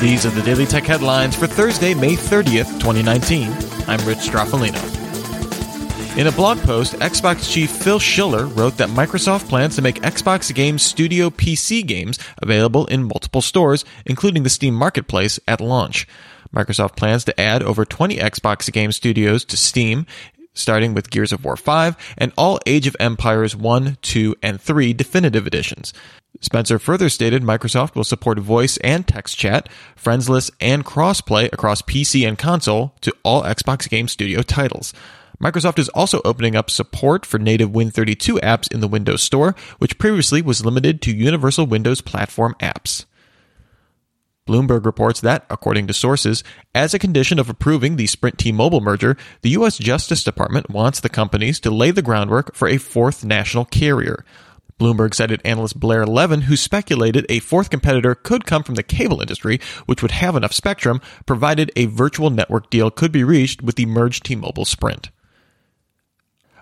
[0.00, 3.50] These are the Daily Tech headlines for Thursday, May 30th, 2019.
[3.88, 4.78] I'm Rich Stroffolino.
[6.16, 10.54] In a blog post, Xbox chief Phil Schiller wrote that Microsoft plans to make Xbox
[10.54, 16.06] Game Studio PC games available in multiple stores, including the Steam Marketplace, at launch.
[16.54, 20.06] Microsoft plans to add over 20 Xbox Game Studios to Steam,
[20.58, 24.92] starting with Gears of War 5 and all Age of Empires 1, 2, and 3
[24.92, 25.92] definitive editions.
[26.40, 31.82] Spencer further stated Microsoft will support voice and text chat, friends list, and crossplay across
[31.82, 34.92] PC and console to all Xbox Game Studio titles.
[35.40, 39.98] Microsoft is also opening up support for native Win32 apps in the Windows Store, which
[39.98, 43.04] previously was limited to Universal Windows Platform apps.
[44.48, 46.42] Bloomberg reports that, according to sources,
[46.74, 49.76] as a condition of approving the Sprint T Mobile merger, the U.S.
[49.76, 54.24] Justice Department wants the companies to lay the groundwork for a fourth national carrier.
[54.80, 59.20] Bloomberg cited analyst Blair Levin, who speculated a fourth competitor could come from the cable
[59.20, 63.76] industry, which would have enough spectrum, provided a virtual network deal could be reached with
[63.76, 65.10] the merged T-Mobile Sprint.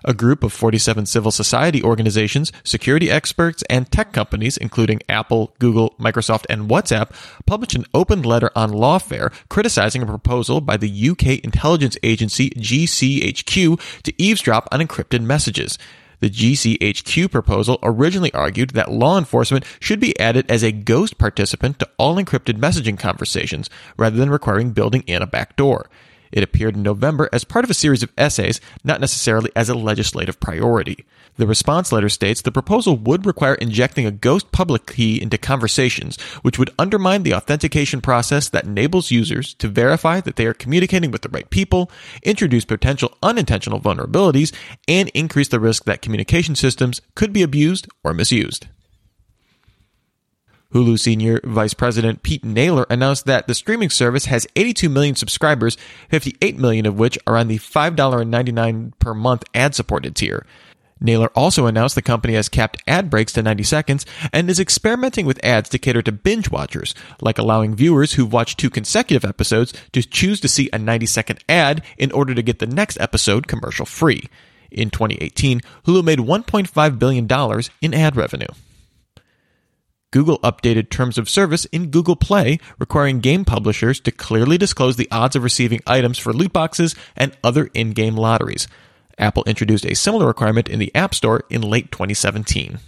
[0.07, 5.95] A group of 47 civil society organizations, security experts, and tech companies, including Apple, Google,
[5.99, 7.11] Microsoft, and WhatsApp,
[7.45, 14.01] published an open letter on Lawfare criticizing a proposal by the UK intelligence agency GCHQ
[14.03, 15.77] to eavesdrop on encrypted messages.
[16.21, 21.79] The GCHQ proposal originally argued that law enforcement should be added as a ghost participant
[21.79, 25.89] to all encrypted messaging conversations, rather than requiring building in a backdoor.
[26.31, 29.75] It appeared in November as part of a series of essays, not necessarily as a
[29.75, 31.05] legislative priority.
[31.37, 36.19] The response letter states the proposal would require injecting a ghost public key into conversations,
[36.41, 41.11] which would undermine the authentication process that enables users to verify that they are communicating
[41.11, 41.91] with the right people,
[42.23, 44.53] introduce potential unintentional vulnerabilities,
[44.87, 48.67] and increase the risk that communication systems could be abused or misused.
[50.73, 55.77] Hulu Senior Vice President Pete Naylor announced that the streaming service has 82 million subscribers,
[56.09, 60.45] 58 million of which are on the $5.99 per month ad supported tier.
[60.99, 65.25] Naylor also announced the company has capped ad breaks to 90 seconds and is experimenting
[65.25, 69.73] with ads to cater to binge watchers, like allowing viewers who've watched two consecutive episodes
[69.93, 73.47] to choose to see a 90 second ad in order to get the next episode
[73.47, 74.23] commercial free.
[74.71, 78.47] In 2018, Hulu made $1.5 billion in ad revenue.
[80.17, 85.07] Google updated terms of service in Google Play, requiring game publishers to clearly disclose the
[85.11, 88.67] odds of receiving items for loot boxes and other in game lotteries.
[89.19, 92.79] Apple introduced a similar requirement in the App Store in late 2017.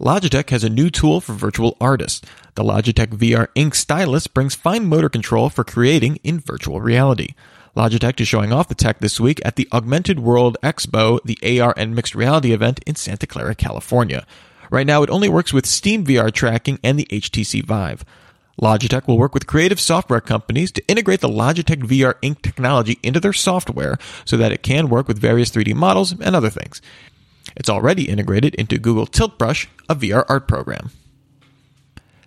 [0.00, 2.22] Logitech has a new tool for virtual artists.
[2.54, 7.34] The Logitech VR Ink Stylus brings fine motor control for creating in virtual reality.
[7.76, 11.74] Logitech is showing off the tech this week at the Augmented World Expo, the AR
[11.76, 14.26] and mixed reality event in Santa Clara, California.
[14.70, 18.04] Right now, it only works with Steam VR tracking and the HTC Vive.
[18.60, 23.20] Logitech will work with creative software companies to integrate the Logitech VR Ink technology into
[23.20, 26.80] their software so that it can work with various 3D models and other things.
[27.54, 30.90] It's already integrated into Google Tilt Brush, a VR art program.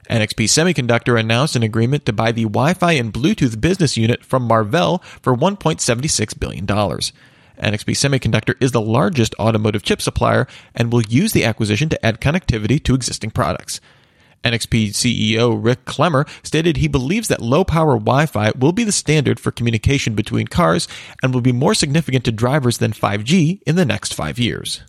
[0.10, 4.44] NXP Semiconductor announced an agreement to buy the Wi Fi and Bluetooth business unit from
[4.44, 6.66] Marvell for $1.76 billion.
[7.60, 12.22] NXP Semiconductor is the largest automotive chip supplier and will use the acquisition to add
[12.22, 13.82] connectivity to existing products.
[14.44, 18.92] NXP CEO Rick Clemmer stated he believes that low power Wi Fi will be the
[18.92, 20.88] standard for communication between cars
[21.22, 24.82] and will be more significant to drivers than 5G in the next five years.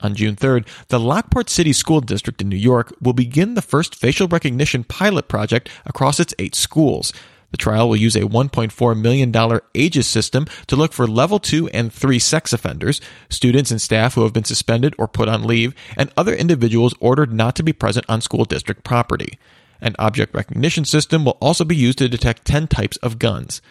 [0.00, 3.94] On June 3rd, the Lockport City School District in New York will begin the first
[3.94, 7.12] facial recognition pilot project across its eight schools.
[7.54, 11.92] The trial will use a $1.4 million Aegis system to look for level 2 and
[11.92, 16.10] 3 sex offenders, students and staff who have been suspended or put on leave, and
[16.16, 19.38] other individuals ordered not to be present on school district property.
[19.80, 23.62] An object recognition system will also be used to detect 10 types of guns.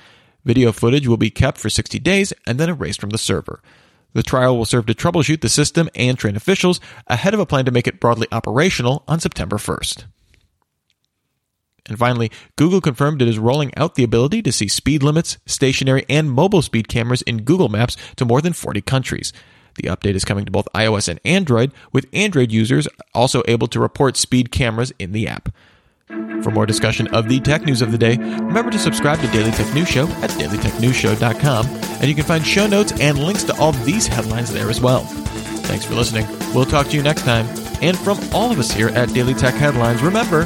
[0.45, 3.61] Video footage will be kept for 60 days and then erased from the server.
[4.13, 7.65] The trial will serve to troubleshoot the system and train officials ahead of a plan
[7.65, 10.05] to make it broadly operational on September 1st.
[11.85, 16.05] And finally, Google confirmed it is rolling out the ability to see speed limits, stationary,
[16.07, 19.33] and mobile speed cameras in Google Maps to more than 40 countries.
[19.75, 23.79] The update is coming to both iOS and Android, with Android users also able to
[23.79, 25.49] report speed cameras in the app.
[26.43, 29.51] For more discussion of the tech news of the day, remember to subscribe to Daily
[29.51, 33.71] Tech News Show at dailytechnewsshow.com, and you can find show notes and links to all
[33.71, 35.01] these headlines there as well.
[35.63, 36.27] Thanks for listening.
[36.53, 37.47] We'll talk to you next time.
[37.81, 40.45] And from all of us here at Daily Tech Headlines, remember,